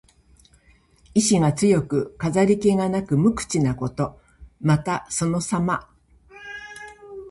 [1.13, 4.19] 意思が強く、飾り気がなく無口なこと。
[4.59, 5.91] また、そのさま。